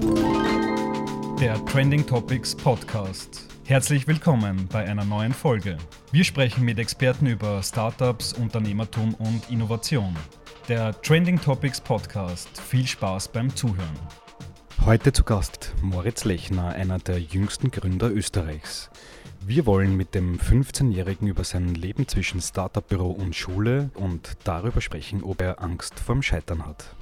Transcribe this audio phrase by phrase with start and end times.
[0.00, 3.46] Der Trending Topics Podcast.
[3.64, 5.76] Herzlich willkommen bei einer neuen Folge.
[6.10, 10.16] Wir sprechen mit Experten über Startups, Unternehmertum und Innovation.
[10.68, 12.48] Der Trending Topics Podcast.
[12.60, 13.98] Viel Spaß beim Zuhören.
[14.86, 18.90] Heute zu Gast Moritz Lechner, einer der jüngsten Gründer Österreichs.
[19.46, 25.22] Wir wollen mit dem 15-Jährigen über sein Leben zwischen Startup-Büro und Schule und darüber sprechen,
[25.22, 26.94] ob er Angst vorm Scheitern hat.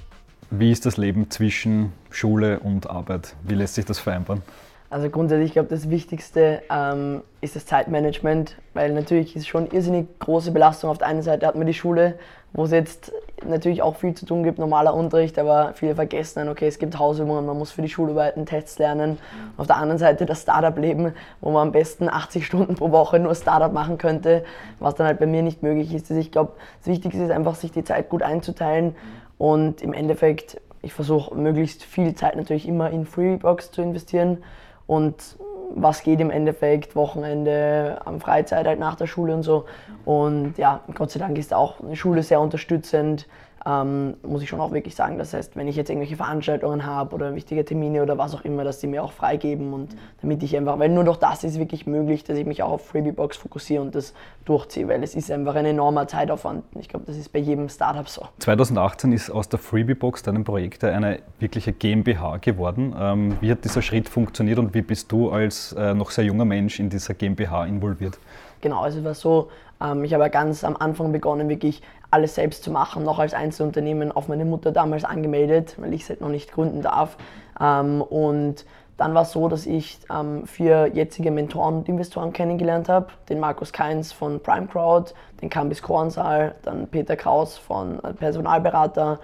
[0.51, 3.35] Wie ist das Leben zwischen Schule und Arbeit?
[3.43, 4.41] Wie lässt sich das vereinbaren?
[4.89, 10.07] Also grundsätzlich, ich glaube, das Wichtigste ähm, ist das Zeitmanagement, weil natürlich ist schon irrsinnig
[10.17, 10.89] große Belastung.
[10.89, 12.17] Auf der einen Seite hat man die Schule,
[12.53, 13.11] wo es jetzt
[13.45, 16.97] natürlich auch viel zu tun gibt, normaler Unterricht, aber viele vergessen dann, okay, es gibt
[16.97, 19.19] Hausübungen, man muss für die Schularbeiten Tests lernen.
[19.57, 23.35] Auf der anderen Seite das Startup-Leben, wo man am besten 80 Stunden pro Woche nur
[23.35, 24.43] Startup machen könnte,
[24.79, 26.09] was dann halt bei mir nicht möglich ist.
[26.09, 28.95] Also ich glaube, das Wichtigste ist einfach, sich die Zeit gut einzuteilen
[29.39, 34.43] und im Endeffekt, ich versuche möglichst viel Zeit natürlich immer in Freebox zu investieren.
[34.85, 35.37] Und
[35.73, 39.65] was geht im Endeffekt, Wochenende, am Freizeit halt nach der Schule und so.
[40.03, 43.27] Und ja, Gott sei Dank ist auch eine Schule sehr unterstützend
[43.65, 45.17] ähm, muss ich schon auch wirklich sagen.
[45.17, 48.63] Das heißt, wenn ich jetzt irgendwelche Veranstaltungen habe oder wichtige Termine oder was auch immer,
[48.63, 51.85] dass die mir auch freigeben und damit ich einfach, weil nur durch das ist wirklich
[51.85, 54.13] möglich, dass ich mich auch auf Freebiebox fokussiere und das
[54.45, 56.63] durchziehe, weil es ist einfach ein enormer Zeitaufwand.
[56.79, 58.25] Ich glaube, das ist bei jedem Startup so.
[58.39, 62.95] 2018 ist aus der Freebiebox, deinem Projekt, eine wirkliche GmbH geworden.
[62.97, 66.45] Ähm, wie hat dieser Schritt funktioniert und wie bist du als äh, noch sehr junger
[66.45, 68.17] Mensch in dieser GmbH involviert?
[68.61, 69.49] Genau, also es war so,
[69.81, 71.81] ähm, ich habe ja ganz am Anfang begonnen, wirklich
[72.11, 76.09] alles selbst zu machen, noch als Einzelunternehmen auf meine Mutter damals angemeldet, weil ich es
[76.09, 77.17] halt noch nicht gründen darf.
[77.59, 78.65] Ähm, und
[78.97, 83.07] dann war es so, dass ich ähm, vier jetzige Mentoren und Investoren kennengelernt habe.
[83.29, 89.19] Den Markus Keins von Prime Crowd, den Campis Kornsaal, dann Peter Kraus von äh, Personalberater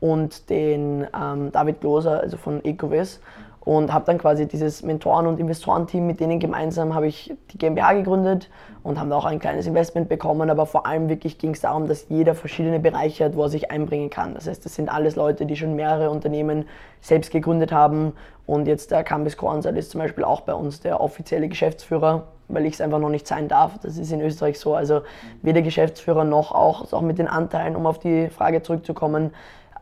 [0.00, 3.20] und den ähm, David Gloser, also von Ecovis
[3.60, 7.92] und habe dann quasi dieses Mentoren- und Investorenteam, mit denen gemeinsam habe ich die GmbH
[7.92, 8.48] gegründet
[8.82, 11.86] und haben da auch ein kleines Investment bekommen, aber vor allem wirklich ging es darum,
[11.86, 14.34] dass jeder verschiedene Bereiche hat, wo er sich einbringen kann.
[14.34, 16.64] Das heißt, das sind alles Leute, die schon mehrere Unternehmen
[17.02, 18.14] selbst gegründet haben
[18.50, 22.66] und jetzt der Campus Kornsal ist zum Beispiel auch bei uns der offizielle Geschäftsführer, weil
[22.66, 23.78] ich es einfach noch nicht sein darf.
[23.80, 24.74] Das ist in Österreich so.
[24.74, 25.02] Also
[25.42, 29.32] weder Geschäftsführer noch auch, also auch mit den Anteilen, um auf die Frage zurückzukommen,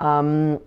[0.05, 0.59] ähm,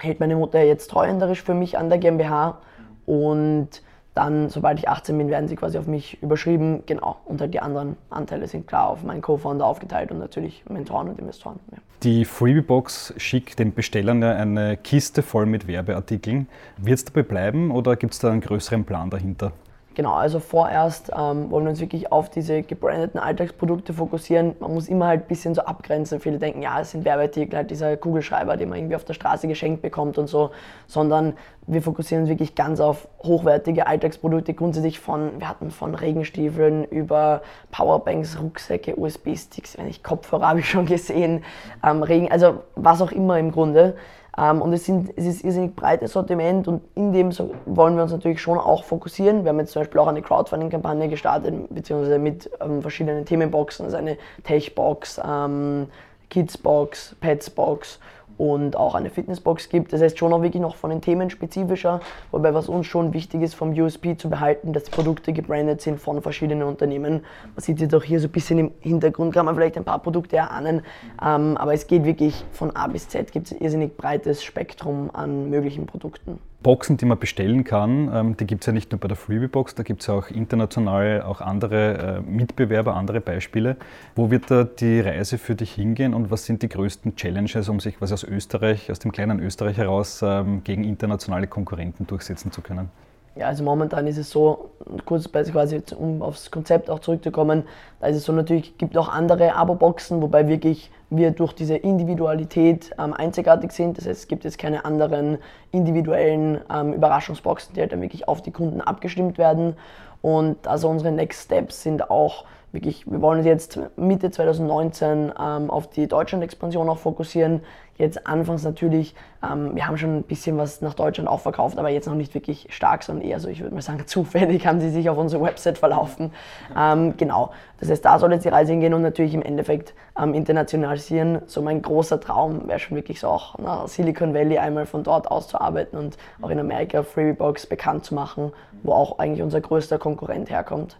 [0.00, 2.58] hält meine Mutter jetzt treuhänderisch für mich an der GmbH
[3.06, 3.82] und
[4.14, 6.82] dann, sobald ich 18 bin, werden sie quasi auf mich überschrieben.
[6.86, 7.16] Genau.
[7.24, 11.18] Und halt die anderen Anteile sind klar auf meinen Co-Founder aufgeteilt und natürlich Mentoren und
[11.18, 11.60] Investoren.
[11.70, 11.78] Ja.
[12.02, 16.48] Die Freebie-Box schickt den Bestellern ja eine Kiste voll mit Werbeartikeln.
[16.76, 19.52] Wird es dabei bleiben oder gibt es da einen größeren Plan dahinter?
[20.00, 24.56] Genau, also vorerst ähm, wollen wir uns wirklich auf diese gebrandeten Alltagsprodukte fokussieren.
[24.58, 26.20] Man muss immer halt ein bisschen so abgrenzen.
[26.20, 29.46] Viele denken, ja, es sind Werbeartikel, halt dieser Kugelschreiber, den man irgendwie auf der Straße
[29.46, 30.52] geschenkt bekommt und so.
[30.86, 31.34] Sondern
[31.66, 34.54] wir fokussieren uns wirklich ganz auf hochwertige Alltagsprodukte.
[34.54, 40.70] Grundsätzlich von, wir hatten von Regenstiefeln über Powerbanks, Rucksäcke, USB-Sticks, wenn ich Kopfhörer habe ich
[40.70, 41.44] schon gesehen,
[41.86, 43.96] ähm, Regen, also was auch immer im Grunde.
[44.38, 47.30] Ähm, und es, sind, es ist irrsinnig breites Sortiment und in dem
[47.66, 49.44] wollen wir uns natürlich schon auch fokussieren.
[49.44, 53.96] Wir haben jetzt zum Beispiel auch eine Crowdfunding-Kampagne gestartet, beziehungsweise mit ähm, verschiedenen Themenboxen, also
[53.96, 55.86] eine Tech-Box, ähm,
[56.30, 57.98] Kids-Box, Pets-Box
[58.40, 59.92] und auch eine Fitnessbox gibt.
[59.92, 63.42] Das heißt schon auch wirklich noch von den Themen spezifischer, wobei was uns schon wichtig
[63.42, 67.20] ist, vom USP zu behalten, dass Produkte gebrandet sind von verschiedenen Unternehmen.
[67.54, 69.98] Man sieht jetzt auch hier so ein bisschen im Hintergrund, kann man vielleicht ein paar
[69.98, 70.80] Produkte erahnen,
[71.22, 75.10] ähm, aber es geht wirklich von A bis Z, gibt es ein irrsinnig breites Spektrum
[75.12, 76.38] an möglichen Produkten.
[76.62, 79.76] Boxen, die man bestellen kann, ähm, die gibt es ja nicht nur bei der Freebie-Box,
[79.76, 83.76] da gibt es ja auch international auch andere äh, Mitbewerber, andere Beispiele.
[84.14, 87.80] Wo wird da die Reise für dich hingehen und was sind die größten Challenges, um
[87.80, 92.60] sich quasi aus Österreich, aus dem kleinen Österreich heraus ähm, gegen internationale Konkurrenten durchsetzen zu
[92.60, 92.90] können?
[93.36, 94.70] Ja, also momentan ist es so,
[95.04, 97.62] kurz quasi um aufs Konzept auch zurückzukommen,
[98.00, 102.90] da ist es so natürlich, gibt auch andere Abo-Boxen, wobei wirklich wir durch diese Individualität
[102.98, 103.98] ähm, einzigartig sind.
[103.98, 105.38] Das heißt, es gibt jetzt keine anderen
[105.70, 109.76] individuellen ähm, Überraschungsboxen, die halt dann wirklich auf die Kunden abgestimmt werden.
[110.22, 115.70] Und also unsere Next Steps sind auch wirklich, wir wollen uns jetzt Mitte 2019 ähm,
[115.70, 117.62] auf die Deutschland-Expansion auch fokussieren.
[117.96, 121.90] Jetzt anfangs natürlich, ähm, wir haben schon ein bisschen was nach Deutschland auch verkauft, aber
[121.90, 124.90] jetzt noch nicht wirklich stark, sondern eher so, ich würde mal sagen, zufällig haben sie
[124.90, 126.32] sich auf unsere Website verlaufen.
[126.76, 130.32] Ähm, genau, das heißt, da soll jetzt die Reise hingehen und natürlich im Endeffekt ähm,
[130.32, 131.42] internationalisieren.
[131.46, 135.30] So mein großer Traum wäre schon wirklich so auch nach Silicon Valley einmal von dort
[135.30, 138.52] aus zu arbeiten und auch in Amerika Freebox bekannt zu machen,
[138.82, 140.96] wo auch eigentlich unser größter Konkurrent herkommt.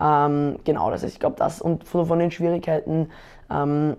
[0.00, 3.10] Ähm, genau, das ist, ich glaube, das und von, den Schwierigkeiten
[3.50, 3.96] ähm,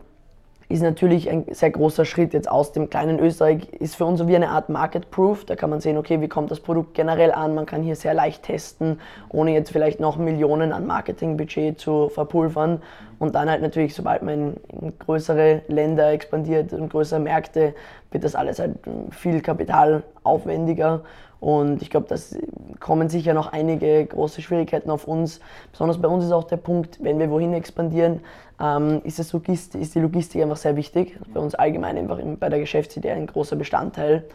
[0.69, 4.28] ist natürlich ein sehr großer Schritt jetzt aus dem kleinen Österreich, ist für uns so
[4.28, 5.44] wie eine Art Market Proof.
[5.46, 8.13] Da kann man sehen, okay, wie kommt das Produkt generell an, man kann hier sehr
[8.13, 12.84] leicht testen, ohne jetzt vielleicht noch Millionen an Marketingbudget zu verpulvern.
[13.18, 17.74] Und dann halt natürlich, sobald man in größere Länder expandiert und größere Märkte,
[18.12, 18.78] wird das alles halt
[19.12, 21.02] viel kapitalaufwendiger.
[21.40, 22.16] Und ich glaube, da
[22.80, 25.40] kommen sicher noch einige große Schwierigkeiten auf uns.
[25.72, 28.20] Besonders bei uns ist auch der Punkt, wenn wir wohin expandieren,
[28.62, 31.18] ähm, ist, es Logist ist die Logistik einfach sehr wichtig.
[31.34, 34.26] Bei uns allgemein einfach bei der Geschäftsidee ein großer Bestandteil.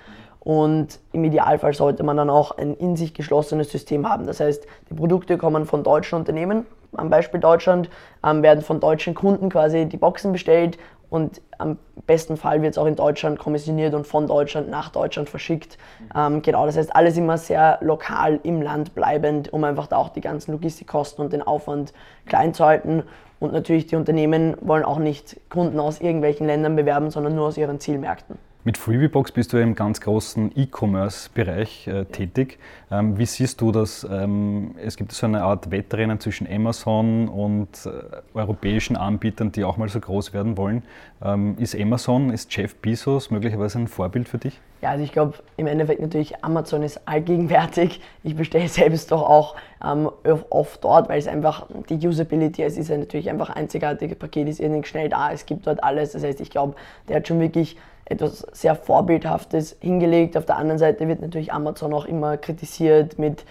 [0.40, 4.26] Und im Idealfall sollte man dann auch ein in sich geschlossenes System haben.
[4.26, 7.90] Das heißt, die Produkte kommen von deutschen Unternehmen, am Beispiel Deutschland,
[8.24, 10.78] ähm, werden von deutschen Kunden quasi die Boxen bestellt
[11.14, 11.78] und am
[12.08, 15.78] besten Fall wird es auch in Deutschland kommissioniert und von Deutschland nach Deutschland verschickt.
[16.12, 20.08] Ähm, genau, das heißt alles immer sehr lokal im Land bleibend, um einfach da auch
[20.08, 21.92] die ganzen Logistikkosten und den Aufwand
[22.26, 23.04] klein zu halten.
[23.38, 27.56] Und natürlich die Unternehmen wollen auch nicht Kunden aus irgendwelchen Ländern bewerben, sondern nur aus
[27.56, 28.36] ihren Zielmärkten.
[28.66, 32.58] Mit Freebiebox bist du im ganz großen E-Commerce-Bereich äh, tätig.
[32.90, 34.06] Ähm, wie siehst du das?
[34.10, 37.90] Ähm, es gibt so eine Art Wettrennen zwischen Amazon und äh,
[38.32, 40.82] europäischen Anbietern, die auch mal so groß werden wollen.
[41.22, 44.58] Ähm, ist Amazon, ist Jeff Bezos möglicherweise ein Vorbild für dich?
[44.80, 48.00] Ja, also ich glaube im Endeffekt natürlich, Amazon ist allgegenwärtig.
[48.22, 50.08] Ich bestelle selbst doch auch ähm,
[50.48, 54.58] oft dort, weil es einfach die Usability, es ist ja natürlich einfach einzigartige Paket, ist
[54.58, 56.12] irrsinnig schnell da, es gibt dort alles.
[56.12, 56.76] Das heißt, ich glaube,
[57.08, 60.36] der hat schon wirklich etwas sehr Vorbildhaftes hingelegt.
[60.36, 63.44] Auf der anderen Seite wird natürlich Amazon auch immer kritisiert mit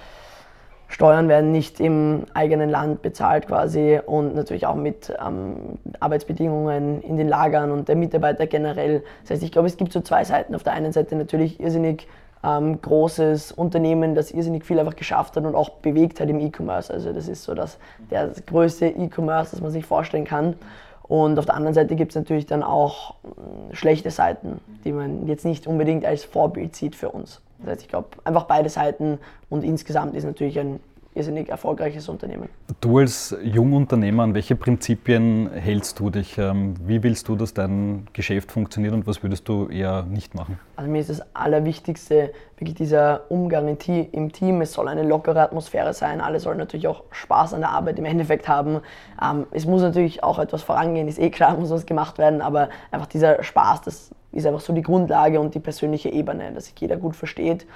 [0.93, 7.17] Steuern werden nicht im eigenen Land bezahlt quasi und natürlich auch mit ähm, Arbeitsbedingungen in
[7.17, 9.03] den Lagern und der Mitarbeiter generell.
[9.23, 10.53] Das heißt, ich glaube, es gibt so zwei Seiten.
[10.53, 12.07] Auf der einen Seite natürlich irrsinnig
[12.43, 16.93] ähm, großes Unternehmen, das irrsinnig viel einfach geschafft hat und auch bewegt hat im E-Commerce.
[16.93, 17.79] Also das ist so das,
[18.11, 20.55] der größte E-Commerce, das man sich vorstellen kann.
[21.03, 25.27] Und auf der anderen Seite gibt es natürlich dann auch äh, schlechte Seiten, die man
[25.27, 27.41] jetzt nicht unbedingt als Vorbild sieht für uns.
[27.59, 29.19] Das heißt, ich glaube, einfach beide Seiten
[29.49, 30.79] und insgesamt ist natürlich ein
[31.15, 32.49] irrsinnig erfolgreiches Unternehmen.
[32.81, 36.37] Du als Jungunternehmer, an welche Prinzipien hältst du dich?
[36.37, 40.59] Ähm, wie willst du, dass dein Geschäft funktioniert und was würdest du eher nicht machen?
[40.75, 44.61] Also mir ist das Allerwichtigste wirklich dieser Umgang im Team.
[44.61, 46.21] Es soll eine lockere Atmosphäre sein.
[46.21, 48.79] Alle sollen natürlich auch Spaß an der Arbeit im Endeffekt haben.
[49.21, 52.69] Ähm, es muss natürlich auch etwas vorangehen, ist eh klar, muss was gemacht werden, aber
[52.91, 56.75] einfach dieser Spaß, das ist einfach so die Grundlage und die persönliche Ebene, dass sich
[56.79, 57.67] jeder gut versteht.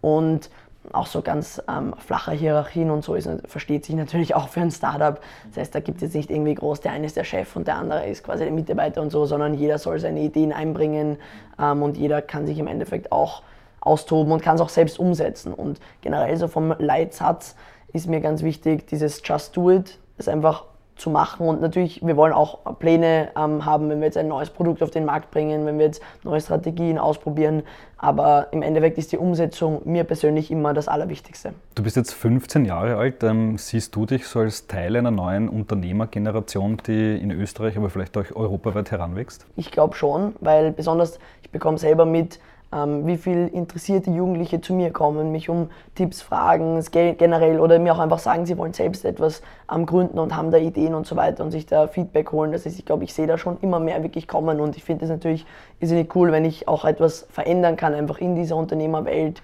[0.00, 0.50] Und
[0.92, 4.70] auch so ganz ähm, flache Hierarchien und so ist, versteht sich natürlich auch für ein
[4.70, 5.20] Startup.
[5.48, 7.68] Das heißt, da gibt es jetzt nicht irgendwie groß, der eine ist der Chef und
[7.68, 11.18] der andere ist quasi der Mitarbeiter und so, sondern jeder soll seine Ideen einbringen
[11.58, 13.42] ähm, und jeder kann sich im Endeffekt auch
[13.80, 15.54] austoben und kann es auch selbst umsetzen.
[15.54, 17.56] Und generell so vom Leitsatz
[17.92, 20.64] ist mir ganz wichtig, dieses Just Do It, ist einfach
[21.02, 21.46] zu machen.
[21.46, 24.90] Und natürlich, wir wollen auch Pläne ähm, haben, wenn wir jetzt ein neues Produkt auf
[24.90, 27.64] den Markt bringen, wenn wir jetzt neue Strategien ausprobieren.
[27.98, 31.54] Aber im Endeffekt ist die Umsetzung mir persönlich immer das Allerwichtigste.
[31.74, 33.22] Du bist jetzt 15 Jahre alt.
[33.22, 38.16] Ähm, siehst du dich so als Teil einer neuen Unternehmergeneration, die in Österreich, aber vielleicht
[38.16, 39.46] auch europaweit heranwächst?
[39.56, 42.38] Ich glaube schon, weil besonders ich bekomme selber mit,
[42.72, 47.94] ähm, wie viele interessierte Jugendliche zu mir kommen, mich um Tipps fragen, generell oder mir
[47.94, 51.16] auch einfach sagen, sie wollen selbst etwas am Gründen und haben da Ideen und so
[51.16, 52.52] weiter und sich da Feedback holen.
[52.52, 55.04] Das heißt, ich glaube, ich sehe da schon immer mehr wirklich kommen und ich finde
[55.04, 55.44] es natürlich
[55.80, 59.42] irrsinnig cool, wenn ich auch etwas verändern kann, einfach in dieser Unternehmerwelt,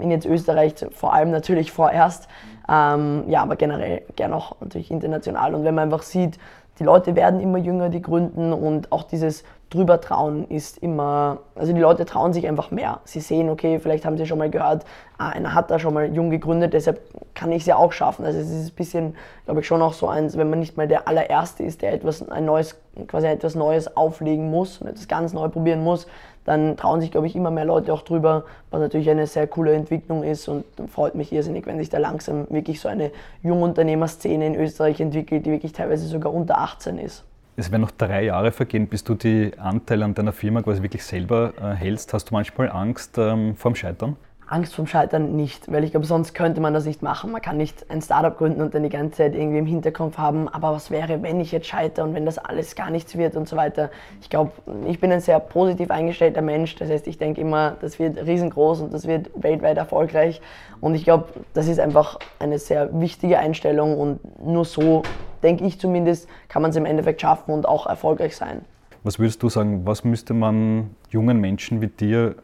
[0.00, 2.28] in jetzt Österreich vor allem natürlich vorerst,
[2.70, 5.54] ähm, ja, aber generell gern auch natürlich international.
[5.54, 6.38] Und wenn man einfach sieht,
[6.78, 11.72] die Leute werden immer jünger, die gründen und auch dieses drüber trauen ist immer, also
[11.72, 13.00] die Leute trauen sich einfach mehr.
[13.04, 14.84] Sie sehen, okay, vielleicht haben sie schon mal gehört,
[15.18, 17.00] ah, einer hat da schon mal jung gegründet, deshalb
[17.34, 18.24] kann ich es ja auch schaffen.
[18.24, 20.88] Also es ist ein bisschen, glaube ich, schon auch so eins, wenn man nicht mal
[20.88, 25.34] der allererste ist, der etwas, ein neues, quasi etwas Neues auflegen muss und etwas ganz
[25.34, 26.06] neu probieren muss,
[26.46, 29.74] dann trauen sich, glaube ich, immer mehr Leute auch drüber, was natürlich eine sehr coole
[29.74, 33.10] Entwicklung ist und freut mich irrsinnig, wenn sich da langsam wirklich so eine
[33.42, 37.24] Jungunternehmerszene in Österreich entwickelt, die wirklich teilweise sogar unter 18 ist
[37.58, 41.02] es werden noch drei Jahre vergehen, bis du die Anteile an deiner Firma quasi wirklich
[41.02, 42.14] selber äh, hältst.
[42.14, 44.16] Hast du manchmal Angst ähm, vorm Scheitern?
[44.48, 47.32] Angst vorm Scheitern nicht, weil ich glaube, sonst könnte man das nicht machen.
[47.32, 50.48] Man kann nicht ein Startup gründen und dann die ganze Zeit irgendwie im Hinterkopf haben,
[50.48, 53.46] aber was wäre, wenn ich jetzt scheitere und wenn das alles gar nichts wird und
[53.46, 53.90] so weiter.
[54.22, 54.52] Ich glaube,
[54.86, 58.80] ich bin ein sehr positiv eingestellter Mensch, das heißt, ich denke immer, das wird riesengroß
[58.80, 60.40] und das wird weltweit erfolgreich
[60.80, 65.02] und ich glaube, das ist einfach eine sehr wichtige Einstellung und nur so
[65.42, 68.62] denke ich zumindest, kann man es im Endeffekt schaffen und auch erfolgreich sein.
[69.04, 72.34] Was würdest du sagen, was müsste man jungen Menschen wie dir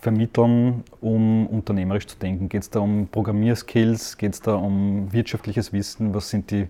[0.00, 2.48] vermitteln, um unternehmerisch zu denken?
[2.48, 4.18] Geht es da um Programmierskills?
[4.18, 6.14] Geht es da um wirtschaftliches Wissen?
[6.14, 6.68] Was sind die,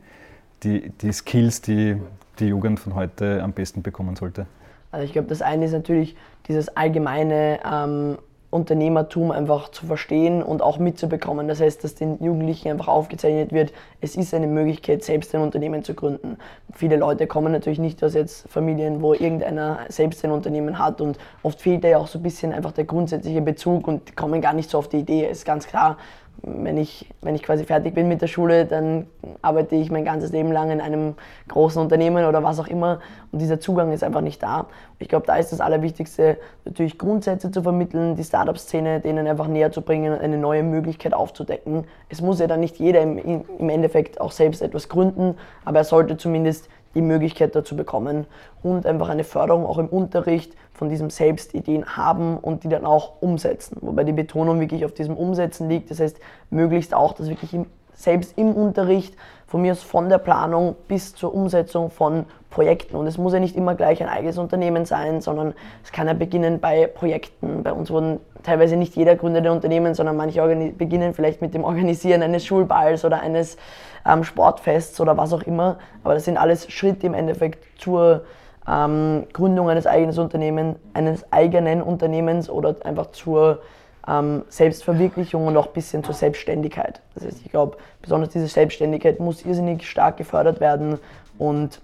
[0.62, 1.96] die, die Skills, die
[2.38, 4.46] die Jugend von heute am besten bekommen sollte?
[4.90, 6.16] Also ich glaube, das eine ist natürlich
[6.48, 8.18] dieses allgemeine ähm,
[8.52, 11.48] Unternehmertum einfach zu verstehen und auch mitzubekommen.
[11.48, 15.82] Das heißt, dass den Jugendlichen einfach aufgezeichnet wird, es ist eine Möglichkeit, selbst ein Unternehmen
[15.82, 16.36] zu gründen.
[16.74, 21.18] Viele Leute kommen natürlich nicht aus jetzt Familien, wo irgendeiner selbst ein Unternehmen hat und
[21.42, 24.52] oft fehlt da ja auch so ein bisschen einfach der grundsätzliche Bezug und kommen gar
[24.52, 25.26] nicht so auf die Idee.
[25.26, 25.96] Ist ganz klar,
[26.42, 29.06] wenn ich, wenn ich quasi fertig bin mit der Schule, dann
[29.42, 31.14] arbeite ich mein ganzes Leben lang in einem
[31.48, 34.66] großen Unternehmen oder was auch immer und dieser Zugang ist einfach nicht da.
[34.98, 39.70] Ich glaube, da ist das Allerwichtigste, natürlich Grundsätze zu vermitteln, die Startup-Szene denen einfach näher
[39.70, 41.84] zu bringen, eine neue Möglichkeit aufzudecken.
[42.08, 45.84] Es muss ja dann nicht jeder im, im Endeffekt auch selbst etwas gründen, aber er
[45.84, 48.26] sollte zumindest die Möglichkeit dazu bekommen
[48.62, 53.20] und einfach eine Förderung auch im Unterricht von diesem Selbstideen haben und die dann auch
[53.20, 53.76] umsetzen.
[53.80, 55.90] Wobei die Betonung wirklich auf diesem Umsetzen liegt.
[55.90, 56.18] Das heißt,
[56.50, 59.14] möglichst auch, dass wirklich im, selbst im Unterricht,
[59.46, 62.96] von mir aus von der Planung bis zur Umsetzung von Projekten.
[62.96, 65.52] Und es muss ja nicht immer gleich ein eigenes Unternehmen sein, sondern
[65.84, 67.62] es kann ja beginnen bei Projekten.
[67.62, 70.42] Bei uns wurden teilweise nicht jeder gründet ein Unternehmen, sondern manche
[70.78, 73.58] beginnen vielleicht mit dem Organisieren eines Schulballs oder eines
[74.06, 75.78] ähm, Sportfests oder was auch immer.
[76.02, 78.24] Aber das sind alles Schritte im Endeffekt zur
[78.66, 83.60] ähm, Gründung eines eigenen Unternehmens, eines eigenen Unternehmens oder einfach zur
[84.06, 87.00] ähm, Selbstverwirklichung und auch ein bisschen zur Selbstständigkeit.
[87.14, 90.98] Das heißt, ich glaube, besonders diese Selbstständigkeit muss irrsinnig stark gefördert werden
[91.38, 91.80] und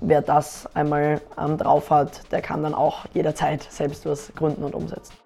[0.00, 4.74] wer das einmal ähm, drauf hat, der kann dann auch jederzeit selbst was gründen und
[4.74, 5.19] umsetzen.